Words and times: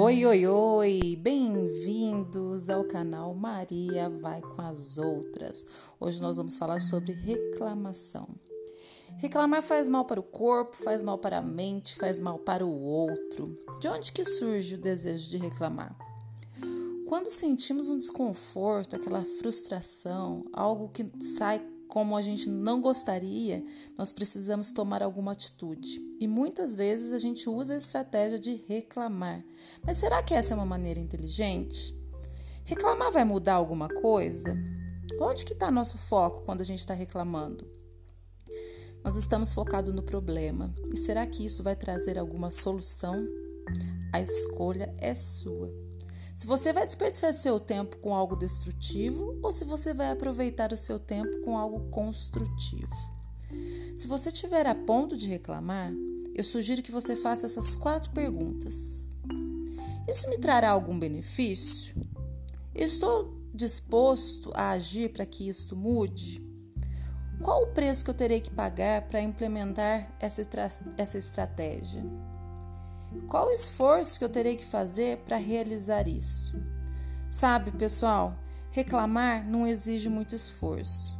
Oi, 0.00 0.24
oi, 0.24 0.46
oi! 0.46 1.16
Bem-vindos 1.20 2.70
ao 2.70 2.84
canal 2.84 3.34
Maria 3.34 4.08
Vai 4.08 4.40
com 4.40 4.62
as 4.62 4.96
Outras. 4.96 5.66
Hoje 5.98 6.22
nós 6.22 6.36
vamos 6.36 6.56
falar 6.56 6.80
sobre 6.80 7.14
reclamação. 7.14 8.28
Reclamar 9.16 9.60
faz 9.60 9.88
mal 9.88 10.04
para 10.04 10.20
o 10.20 10.22
corpo, 10.22 10.76
faz 10.76 11.02
mal 11.02 11.18
para 11.18 11.38
a 11.38 11.42
mente, 11.42 11.96
faz 11.96 12.20
mal 12.20 12.38
para 12.38 12.64
o 12.64 12.80
outro. 12.80 13.58
De 13.80 13.88
onde 13.88 14.12
que 14.12 14.24
surge 14.24 14.76
o 14.76 14.80
desejo 14.80 15.28
de 15.30 15.36
reclamar? 15.36 15.98
Quando 17.08 17.28
sentimos 17.28 17.88
um 17.88 17.98
desconforto, 17.98 18.94
aquela 18.94 19.24
frustração, 19.40 20.44
algo 20.52 20.90
que 20.90 21.10
sai 21.20 21.60
como 21.88 22.16
a 22.16 22.22
gente 22.22 22.48
não 22.48 22.80
gostaria, 22.80 23.64
nós 23.96 24.12
precisamos 24.12 24.70
tomar 24.70 25.02
alguma 25.02 25.32
atitude. 25.32 26.00
E 26.20 26.28
muitas 26.28 26.76
vezes 26.76 27.12
a 27.12 27.18
gente 27.18 27.48
usa 27.48 27.74
a 27.74 27.78
estratégia 27.78 28.38
de 28.38 28.54
reclamar. 28.68 29.42
Mas 29.82 29.96
será 29.96 30.22
que 30.22 30.34
essa 30.34 30.52
é 30.52 30.56
uma 30.56 30.66
maneira 30.66 31.00
inteligente? 31.00 31.96
Reclamar 32.64 33.10
vai 33.10 33.24
mudar 33.24 33.54
alguma 33.54 33.88
coisa? 33.88 34.56
Onde 35.18 35.44
que 35.44 35.54
está 35.54 35.70
nosso 35.70 35.96
foco 35.96 36.42
quando 36.44 36.60
a 36.60 36.64
gente 36.64 36.80
está 36.80 36.92
reclamando? 36.92 37.66
Nós 39.02 39.16
estamos 39.16 39.54
focados 39.54 39.94
no 39.94 40.02
problema. 40.02 40.74
E 40.92 40.96
será 40.96 41.24
que 41.24 41.44
isso 41.44 41.62
vai 41.62 41.74
trazer 41.74 42.18
alguma 42.18 42.50
solução? 42.50 43.26
A 44.12 44.20
escolha 44.20 44.94
é 44.98 45.14
sua. 45.14 45.87
Se 46.38 46.46
você 46.46 46.72
vai 46.72 46.86
desperdiçar 46.86 47.34
seu 47.34 47.58
tempo 47.58 47.96
com 47.96 48.14
algo 48.14 48.36
destrutivo 48.36 49.36
ou 49.42 49.52
se 49.52 49.64
você 49.64 49.92
vai 49.92 50.12
aproveitar 50.12 50.72
o 50.72 50.78
seu 50.78 50.96
tempo 50.96 51.40
com 51.40 51.58
algo 51.58 51.90
construtivo. 51.90 52.94
Se 53.96 54.06
você 54.06 54.28
estiver 54.28 54.64
a 54.64 54.72
ponto 54.72 55.16
de 55.16 55.26
reclamar, 55.26 55.92
eu 56.32 56.44
sugiro 56.44 56.80
que 56.80 56.92
você 56.92 57.16
faça 57.16 57.46
essas 57.46 57.74
quatro 57.74 58.12
perguntas. 58.12 59.10
Isso 60.06 60.30
me 60.30 60.38
trará 60.38 60.70
algum 60.70 60.96
benefício? 60.96 62.06
Estou 62.72 63.36
disposto 63.52 64.52
a 64.54 64.70
agir 64.70 65.12
para 65.12 65.26
que 65.26 65.48
isto 65.48 65.74
mude? 65.74 66.40
Qual 67.42 67.64
o 67.64 67.74
preço 67.74 68.04
que 68.04 68.10
eu 68.10 68.14
terei 68.14 68.40
que 68.40 68.50
pagar 68.50 69.08
para 69.08 69.20
implementar 69.20 70.16
essa, 70.20 70.48
essa 70.96 71.18
estratégia? 71.18 72.04
Qual 73.28 73.48
o 73.48 73.52
esforço 73.52 74.18
que 74.18 74.24
eu 74.24 74.28
terei 74.28 74.56
que 74.56 74.64
fazer 74.64 75.18
para 75.18 75.36
realizar 75.36 76.06
isso? 76.08 76.60
Sabe, 77.30 77.70
pessoal, 77.70 78.34
reclamar 78.70 79.46
não 79.46 79.66
exige 79.66 80.08
muito 80.08 80.34
esforço. 80.34 81.16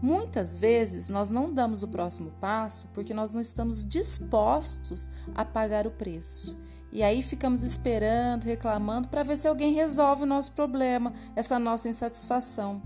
Muitas 0.00 0.56
vezes 0.56 1.08
nós 1.08 1.28
não 1.28 1.52
damos 1.52 1.82
o 1.82 1.88
próximo 1.88 2.30
passo 2.40 2.88
porque 2.94 3.12
nós 3.12 3.32
não 3.32 3.40
estamos 3.40 3.86
dispostos 3.86 5.10
a 5.34 5.44
pagar 5.44 5.86
o 5.86 5.90
preço. 5.90 6.58
E 6.92 7.02
aí 7.02 7.22
ficamos 7.22 7.62
esperando, 7.62 8.44
reclamando 8.44 9.08
para 9.08 9.22
ver 9.22 9.36
se 9.36 9.46
alguém 9.46 9.72
resolve 9.72 10.24
o 10.24 10.26
nosso 10.26 10.52
problema, 10.52 11.12
essa 11.36 11.58
nossa 11.58 11.88
insatisfação. 11.88 12.82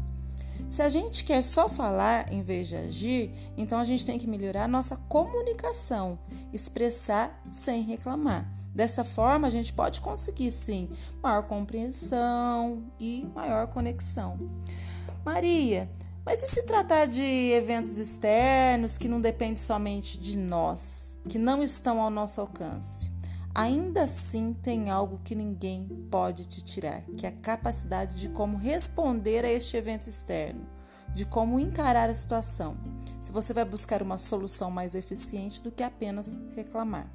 Se 0.68 0.82
a 0.82 0.88
gente 0.88 1.24
quer 1.24 1.42
só 1.42 1.68
falar 1.68 2.32
em 2.32 2.42
vez 2.42 2.68
de 2.68 2.76
agir, 2.76 3.30
então 3.56 3.78
a 3.78 3.84
gente 3.84 4.04
tem 4.04 4.18
que 4.18 4.26
melhorar 4.26 4.66
nossa 4.66 4.96
comunicação, 4.96 6.18
expressar 6.52 7.42
sem 7.46 7.82
reclamar. 7.82 8.50
Dessa 8.74 9.04
forma, 9.04 9.46
a 9.46 9.50
gente 9.50 9.72
pode 9.72 10.00
conseguir 10.00 10.50
sim 10.50 10.88
maior 11.22 11.44
compreensão 11.44 12.82
e 12.98 13.24
maior 13.34 13.68
conexão. 13.68 14.36
Maria, 15.24 15.88
mas 16.24 16.42
e 16.42 16.48
se 16.48 16.62
tratar 16.64 17.06
de 17.06 17.22
eventos 17.22 17.98
externos 17.98 18.98
que 18.98 19.08
não 19.08 19.20
dependem 19.20 19.56
somente 19.56 20.18
de 20.18 20.36
nós, 20.36 21.20
que 21.28 21.38
não 21.38 21.62
estão 21.62 22.00
ao 22.00 22.10
nosso 22.10 22.40
alcance? 22.40 23.13
Ainda 23.54 24.02
assim, 24.02 24.52
tem 24.52 24.90
algo 24.90 25.20
que 25.22 25.32
ninguém 25.32 25.86
pode 26.10 26.44
te 26.44 26.60
tirar, 26.60 27.02
que 27.16 27.24
é 27.24 27.28
a 27.28 27.32
capacidade 27.32 28.18
de 28.18 28.28
como 28.28 28.56
responder 28.56 29.44
a 29.44 29.48
este 29.48 29.76
evento 29.76 30.08
externo, 30.08 30.66
de 31.14 31.24
como 31.24 31.60
encarar 31.60 32.10
a 32.10 32.14
situação. 32.14 32.76
Se 33.20 33.30
você 33.30 33.54
vai 33.54 33.64
buscar 33.64 34.02
uma 34.02 34.18
solução 34.18 34.72
mais 34.72 34.96
eficiente 34.96 35.62
do 35.62 35.70
que 35.70 35.84
apenas 35.84 36.40
reclamar. 36.56 37.08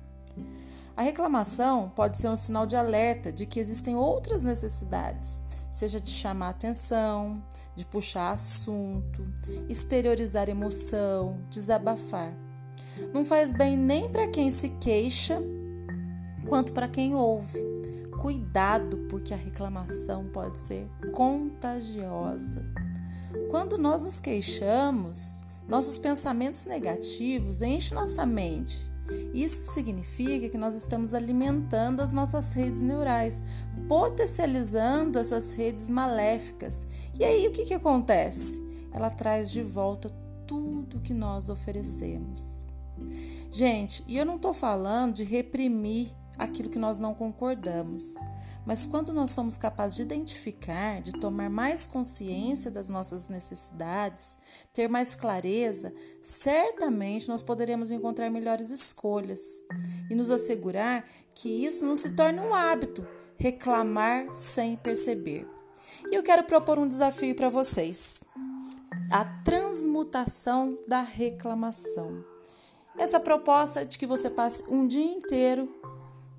A 0.95 1.01
reclamação 1.01 1.91
pode 1.93 2.17
ser 2.17 2.29
um 2.29 2.37
sinal 2.37 2.65
de 2.65 2.77
alerta 2.77 3.33
de 3.33 3.45
que 3.45 3.59
existem 3.59 3.97
outras 3.97 4.41
necessidades, 4.41 5.43
seja 5.69 5.99
de 5.99 6.09
chamar 6.09 6.49
atenção, 6.49 7.43
de 7.75 7.85
puxar 7.85 8.31
assunto, 8.31 9.27
exteriorizar 9.67 10.47
emoção, 10.47 11.37
desabafar. 11.49 12.33
Não 13.13 13.25
faz 13.25 13.51
bem 13.51 13.75
nem 13.75 14.09
para 14.09 14.29
quem 14.29 14.49
se 14.49 14.69
queixa 14.69 15.41
quanto 16.49 16.73
para 16.73 16.87
quem 16.87 17.13
ouve. 17.13 17.59
Cuidado, 18.19 18.97
porque 19.09 19.33
a 19.33 19.37
reclamação 19.37 20.25
pode 20.25 20.59
ser 20.59 20.87
contagiosa. 21.13 22.65
Quando 23.49 23.77
nós 23.77 24.03
nos 24.03 24.19
queixamos, 24.19 25.41
nossos 25.67 25.97
pensamentos 25.97 26.65
negativos 26.65 27.61
enchem 27.61 27.95
nossa 27.95 28.25
mente. 28.25 28.89
Isso 29.33 29.71
significa 29.71 30.49
que 30.49 30.57
nós 30.57 30.75
estamos 30.75 31.13
alimentando 31.13 32.01
as 32.01 32.11
nossas 32.11 32.51
redes 32.53 32.81
neurais, 32.81 33.41
potencializando 33.87 35.17
essas 35.17 35.53
redes 35.53 35.89
maléficas. 35.89 36.87
E 37.17 37.23
aí 37.23 37.47
o 37.47 37.51
que, 37.51 37.65
que 37.65 37.73
acontece? 37.73 38.59
Ela 38.91 39.09
traz 39.09 39.49
de 39.51 39.61
volta 39.61 40.11
tudo 40.45 40.99
que 40.99 41.13
nós 41.13 41.49
oferecemos. 41.49 42.65
Gente, 43.51 44.03
e 44.07 44.17
eu 44.17 44.25
não 44.25 44.35
estou 44.35 44.53
falando 44.53 45.15
de 45.15 45.23
reprimir 45.23 46.13
aquilo 46.39 46.69
que 46.69 46.79
nós 46.79 46.97
não 46.97 47.13
concordamos. 47.13 48.15
Mas 48.65 48.85
quando 48.85 49.11
nós 49.11 49.31
somos 49.31 49.57
capazes 49.57 49.95
de 49.95 50.03
identificar, 50.03 51.01
de 51.01 51.11
tomar 51.11 51.49
mais 51.49 51.85
consciência 51.85 52.71
das 52.71 52.87
nossas 52.87 53.27
necessidades, 53.27 54.37
ter 54.73 54.87
mais 54.87 55.13
clareza, 55.13 55.93
certamente 56.23 57.27
nós 57.27 57.41
poderemos 57.41 57.91
encontrar 57.91 58.29
melhores 58.29 58.69
escolhas 58.69 59.41
e 60.09 60.15
nos 60.15 60.31
assegurar 60.31 61.05
que 61.33 61.65
isso 61.65 61.85
não 61.85 61.95
se 61.95 62.15
torne 62.15 62.39
um 62.39 62.53
hábito, 62.53 63.05
reclamar 63.37 64.33
sem 64.33 64.77
perceber. 64.77 65.47
E 66.11 66.15
eu 66.15 66.23
quero 66.23 66.43
propor 66.43 66.77
um 66.77 66.87
desafio 66.87 67.35
para 67.35 67.49
vocês: 67.49 68.23
a 69.11 69.25
transmutação 69.43 70.77
da 70.87 71.01
reclamação. 71.01 72.23
Essa 72.97 73.19
proposta 73.19 73.81
é 73.81 73.85
de 73.85 73.97
que 73.97 74.05
você 74.05 74.29
passe 74.29 74.63
um 74.69 74.85
dia 74.85 75.05
inteiro 75.05 75.73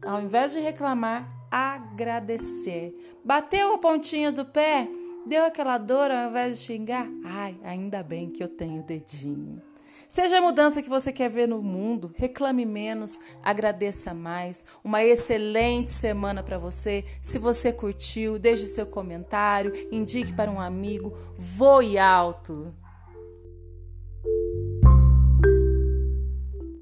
ao 0.04 0.20
invés 0.20 0.52
de 0.52 0.60
reclamar, 0.60 1.28
agradecer. 1.50 2.92
Bateu 3.24 3.74
a 3.74 3.78
pontinha 3.78 4.30
do 4.30 4.44
pé, 4.44 4.88
deu 5.26 5.44
aquela 5.44 5.78
dor 5.78 6.10
ao 6.10 6.30
invés 6.30 6.58
de 6.58 6.64
xingar. 6.64 7.08
Ai, 7.24 7.58
ainda 7.62 8.02
bem 8.02 8.30
que 8.30 8.42
eu 8.42 8.48
tenho 8.48 8.82
dedinho. 8.82 9.62
Seja 10.08 10.38
a 10.38 10.40
mudança 10.40 10.82
que 10.82 10.88
você 10.88 11.12
quer 11.12 11.30
ver 11.30 11.46
no 11.46 11.62
mundo, 11.62 12.12
reclame 12.16 12.66
menos, 12.66 13.20
agradeça 13.44 14.12
mais. 14.12 14.66
Uma 14.82 15.04
excelente 15.04 15.92
semana 15.92 16.42
para 16.42 16.58
você. 16.58 17.04
Se 17.22 17.38
você 17.38 17.72
curtiu, 17.72 18.36
deixe 18.36 18.66
seu 18.66 18.86
comentário, 18.86 19.72
indique 19.92 20.32
para 20.32 20.50
um 20.50 20.60
amigo. 20.60 21.16
Voe 21.38 21.96
alto! 21.96 22.74